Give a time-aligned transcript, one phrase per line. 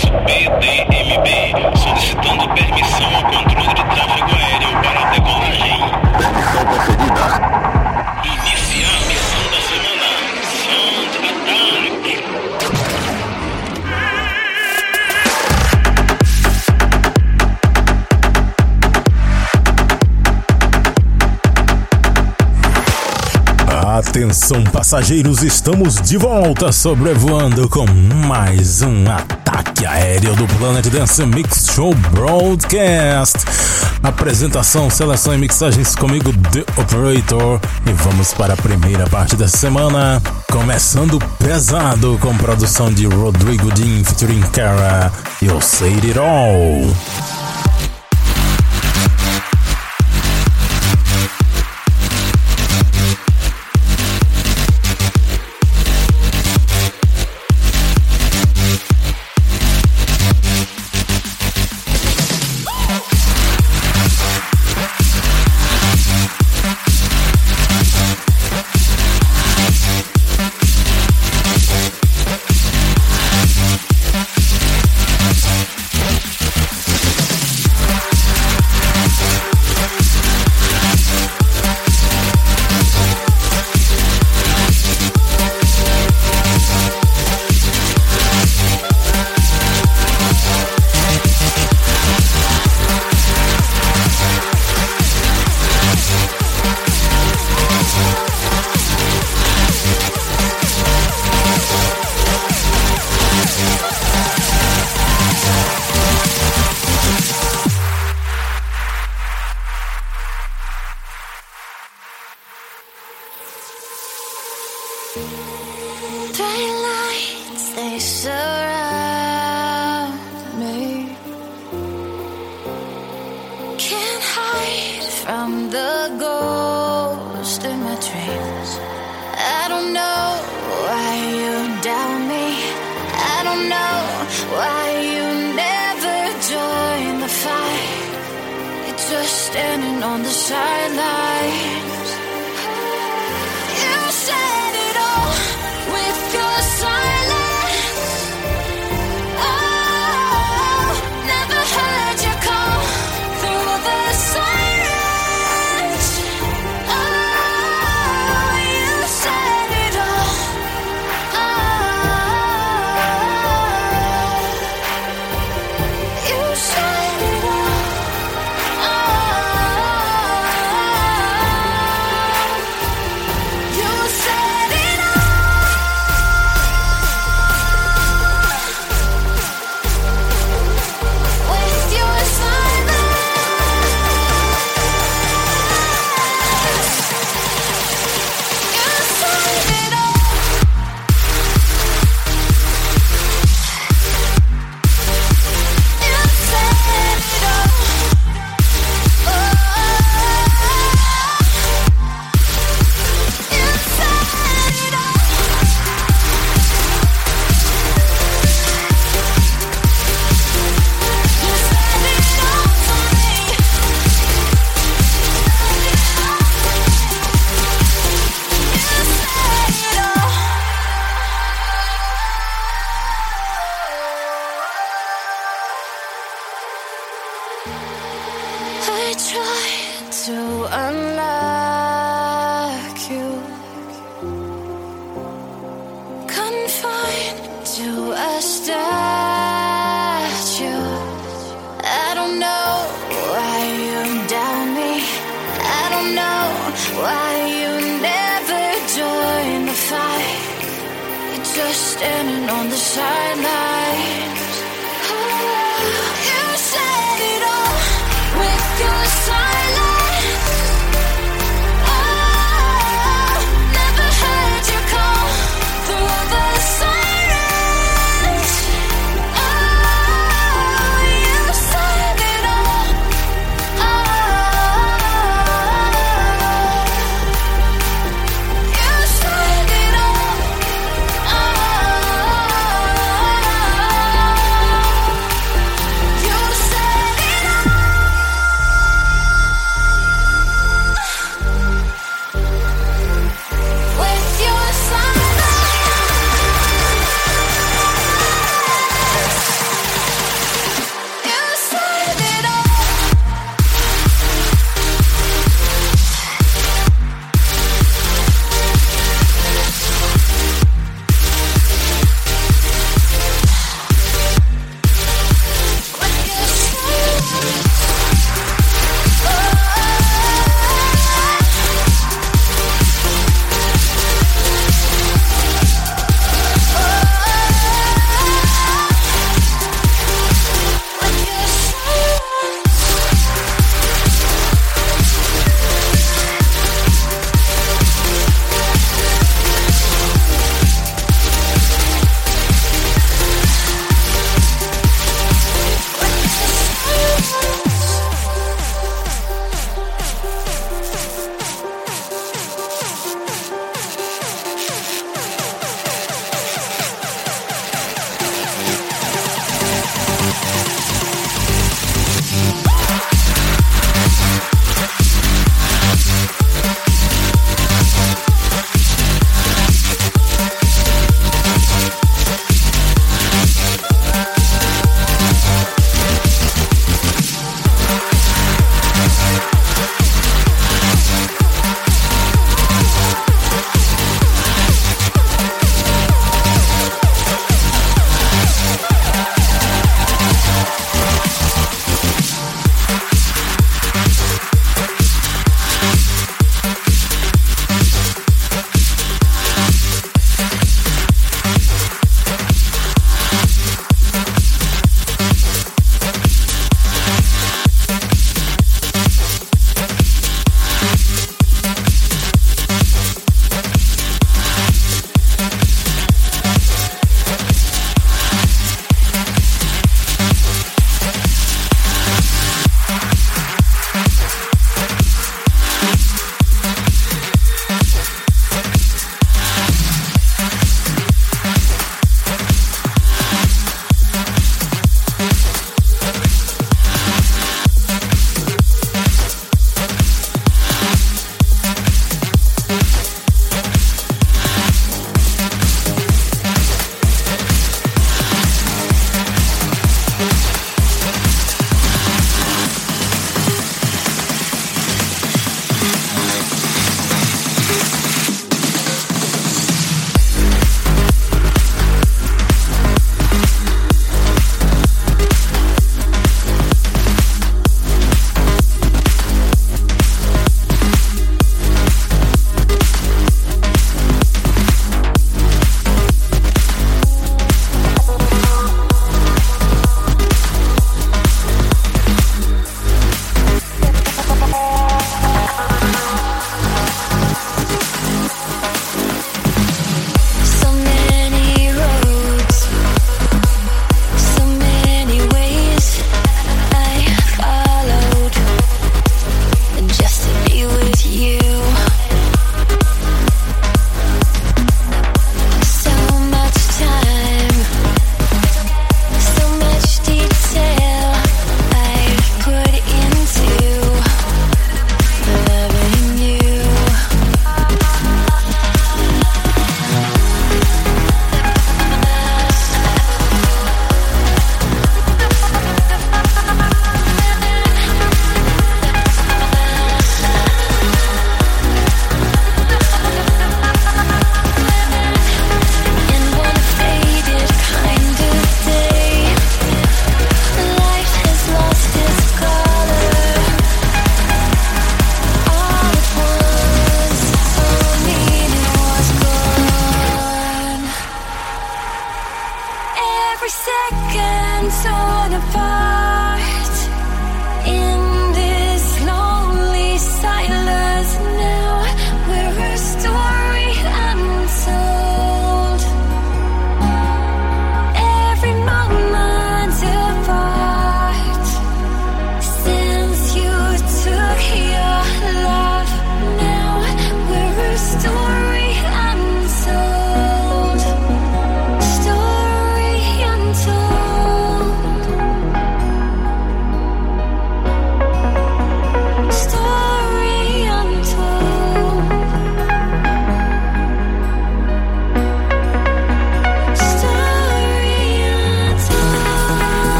[0.00, 1.28] PDMB,
[1.76, 5.80] solicitando permissão ao controle de tráfego aéreo para a decolagem.
[6.18, 7.26] Permissão concedida.
[8.24, 10.08] Iniciar a missão da semana.
[10.64, 12.06] Sound Attack.
[23.98, 27.86] Atenção passageiros, estamos de volta sobrevoando com
[28.26, 29.45] mais um ataque
[29.84, 33.44] aéreo do Planet Dance Mix Show Broadcast.
[34.02, 37.60] Apresentação, seleção e mixagens comigo, The Operator.
[37.84, 40.22] E vamos para a primeira parte da semana.
[40.50, 45.12] Começando pesado com produção de Rodrigo Dean featuring Kara.
[45.42, 47.25] You Say It All.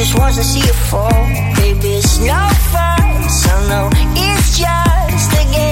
[0.00, 1.26] just wants to see you fall.
[1.56, 5.69] Baby, it's no fun, so no, it's just a game.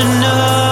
[0.00, 0.63] enough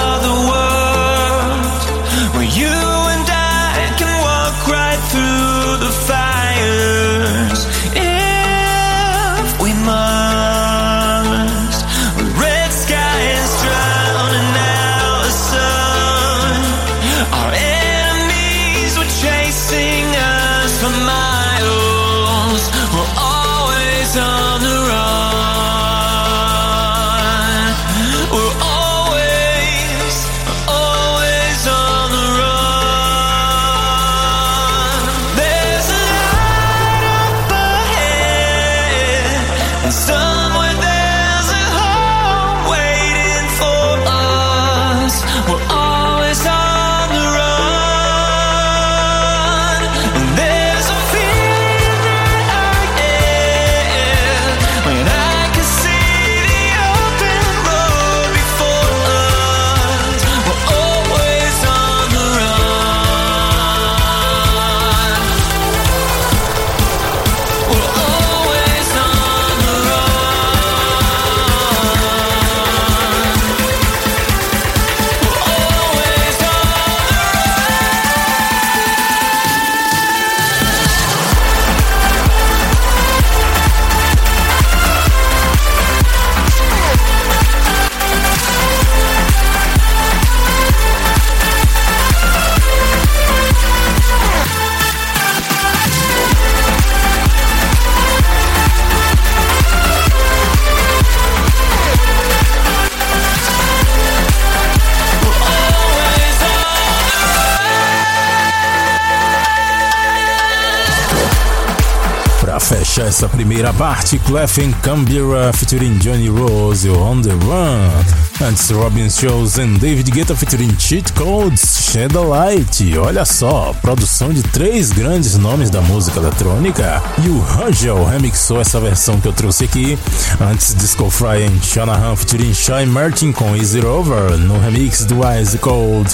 [113.12, 118.48] essa primeira parte, Clef and Cambira featuring Johnny Rose On The Run.
[118.48, 122.96] Antes, Robin Shows and David Guetta featuring Cheat Codes, Shed a Light.
[122.96, 127.02] Olha só, produção de três grandes nomes da música eletrônica.
[127.22, 129.98] E o Rangel remixou essa versão que eu trouxe aqui.
[130.40, 135.58] Antes, Disco Fry and Shanahan featuring Shy Martin com Easy Over no remix do Ice
[135.58, 136.10] Cold.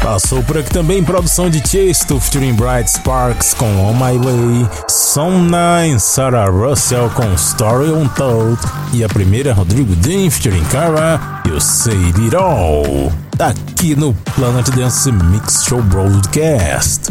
[0.00, 5.42] Passou por aqui também produção de Chesto featuring Bright Sparks com On My Way, Som
[5.42, 8.60] 9, Sarah Russell com Story Untold
[8.92, 13.12] e a primeira Rodrigo Dean featuring Cara o Save It All.
[13.38, 17.10] Aqui no Planet Dance Mix Show Broadcast.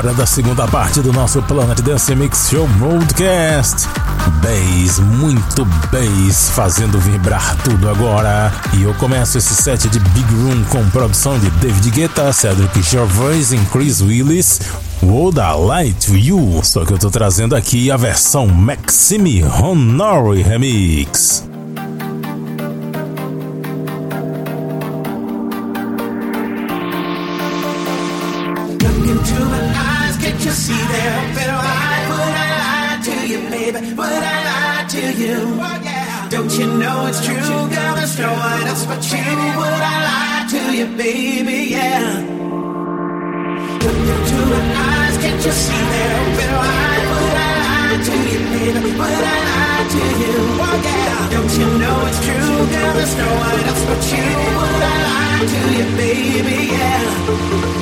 [0.00, 3.86] Hora da segunda parte do nosso Planet Dance Mix Show Broadcast.
[4.40, 8.50] Bass, muito bass, fazendo vibrar tudo agora.
[8.72, 13.52] E eu começo esse set de Big Room com produção de David Guetta, Cedric Gervais
[13.52, 14.60] e Chris Willis.
[15.02, 16.60] I Lie to You?
[16.62, 21.49] Só que eu tô trazendo aqui a versão Maxime Honori Remix.
[41.02, 41.60] Baby?
[41.76, 42.04] Yeah.
[43.84, 47.04] Look into my eyes, can't you see they're open wide?
[47.12, 48.90] Would I lie to you, baby?
[49.00, 50.36] Would I lie to you?
[50.66, 51.34] Oh yeah.
[51.34, 52.92] Don't you know it's true, girl?
[52.98, 54.26] There's no one else but you.
[54.58, 56.58] Would I lie to you, baby?
[56.76, 57.79] Yeah.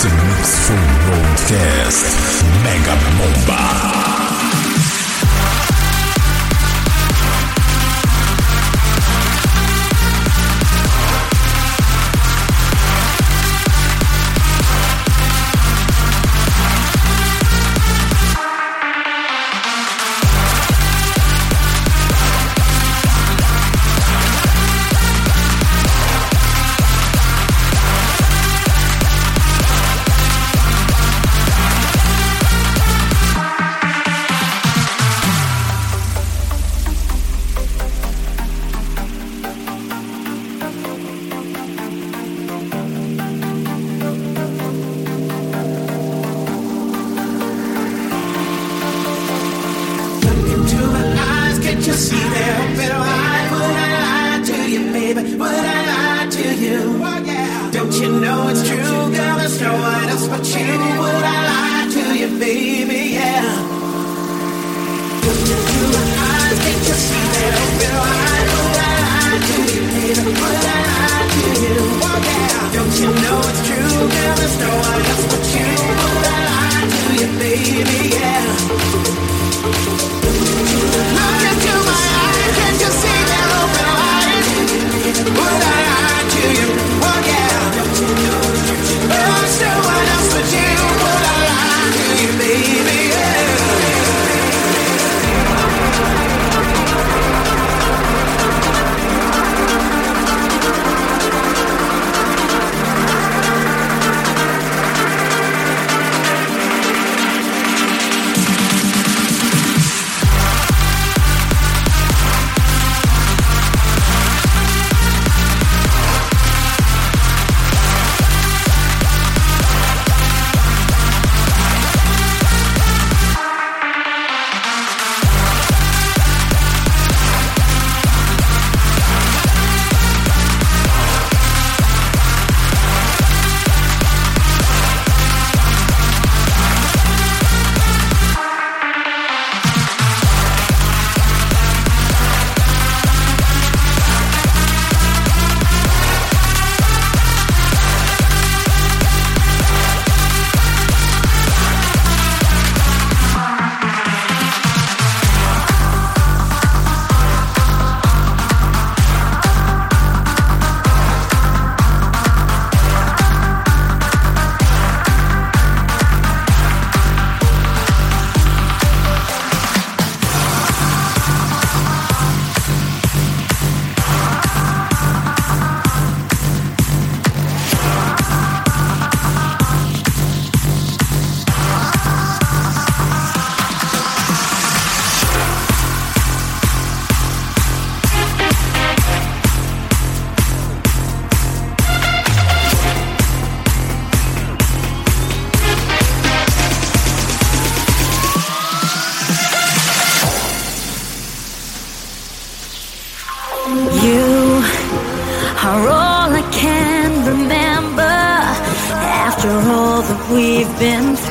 [0.00, 0.74] Mix Show
[1.04, 2.44] Broadcast.
[2.64, 3.91] Mega Bomba.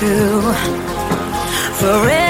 [0.01, 0.41] true.
[1.77, 2.20] Forever.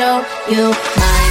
[0.00, 1.29] Show you mine.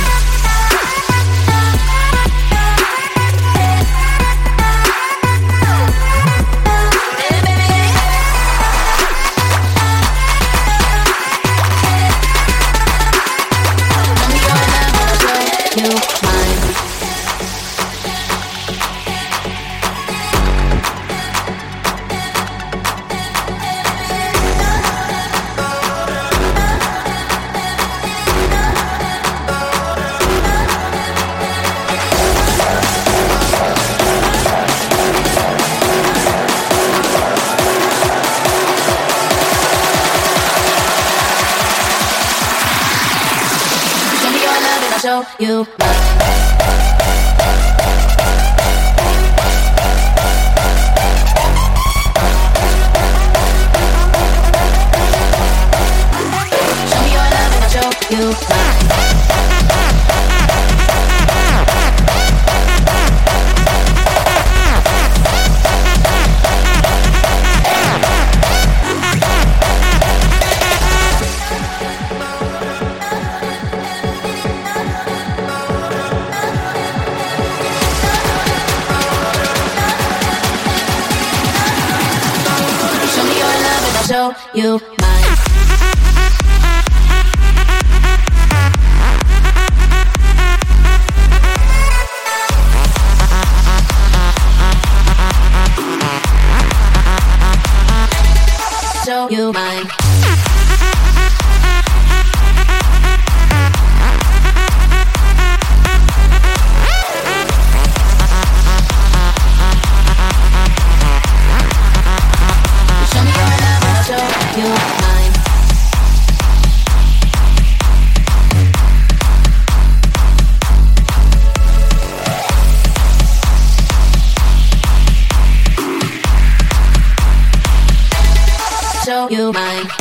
[129.29, 129.98] You mine.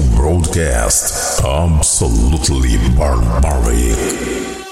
[0.00, 4.71] broadcast absolutely barbaric.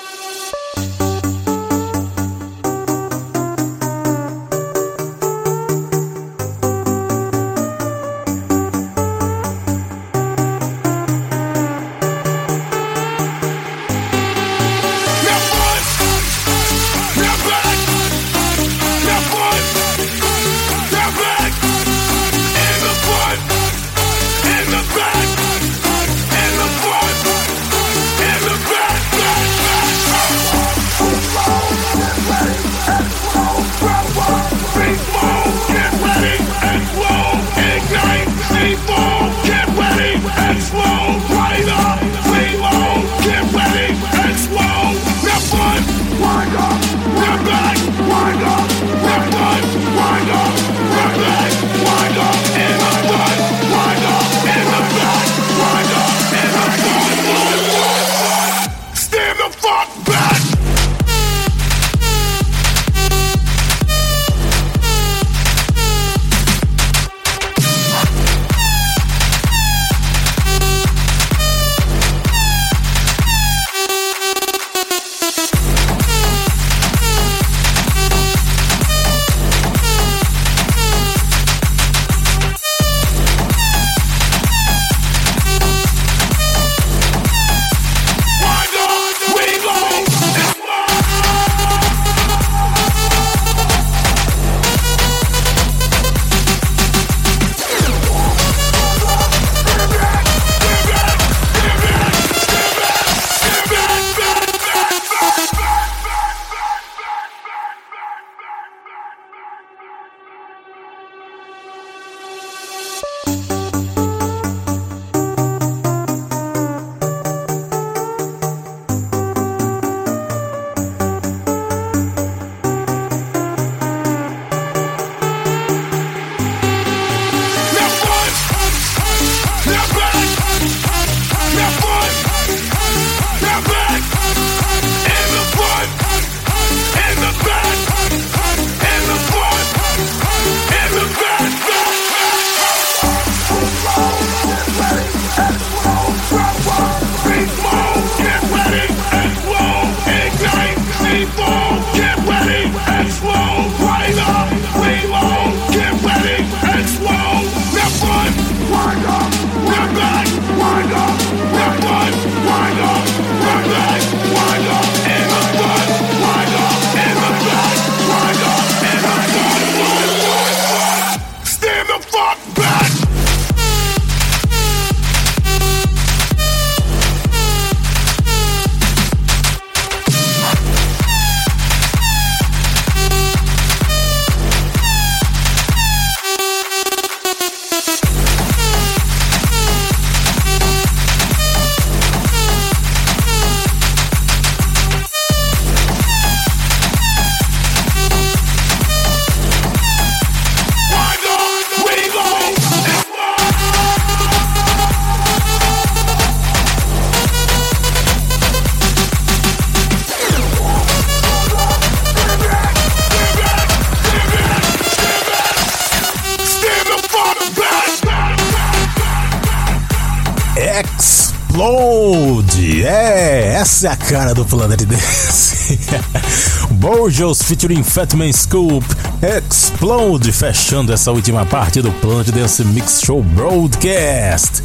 [221.60, 222.86] Explode!
[222.86, 225.78] É, essa é a cara do Planet Dance.
[226.72, 228.86] Borjos featuring Fatman Scoop.
[229.20, 234.62] Explode, fechando essa última parte do Planet Dance Mix Show Broadcast.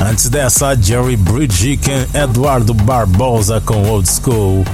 [0.00, 4.64] Antes dessa, Jerry Bridgicken, Eduardo Barbosa com Old School.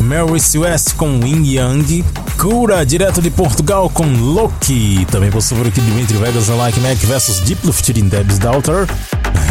[0.00, 2.04] Mary West com Wing Young,
[2.40, 6.96] Cura direto de Portugal com Loki, também possível aqui Dimitri Vegas and Like Mac
[7.44, 8.86] Deep Luft featuring Debs Daughter,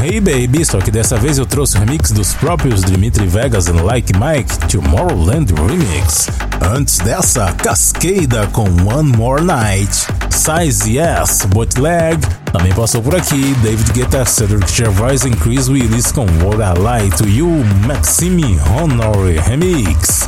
[0.02, 3.82] Hey Baby, só que dessa vez eu trouxe o remix dos próprios Dimitri Vegas and
[3.84, 6.28] Like Mike, Tomorrowland Remix.
[6.62, 12.20] Antes dessa, Cascada com One More Night, Size Yes, Bootleg,
[12.52, 17.10] também passou por aqui David Guetta, Cedric Gervais e Chris Willis com What I Lie
[17.18, 17.50] to You,
[17.86, 20.28] Maxime Honor Remix.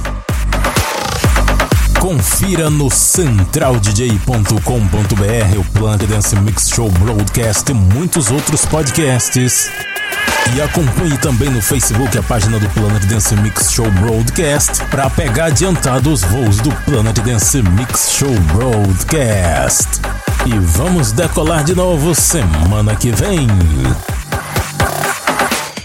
[2.02, 9.70] Confira no centraldj.com.br o Planet Dance Mix Show Broadcast e muitos outros podcasts.
[10.56, 15.46] E acompanhe também no Facebook a página do Planet Dance Mix Show Broadcast para pegar
[15.46, 19.88] adiantado os voos do Planet Dance Mix Show Broadcast.
[20.48, 23.46] E vamos decolar de novo semana que vem.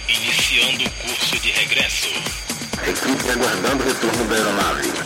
[0.08, 2.08] Iniciando o curso de regresso.
[2.88, 5.05] Equipe aguardando o retorno da aeronave.